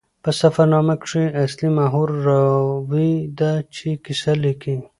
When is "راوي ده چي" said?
2.27-3.89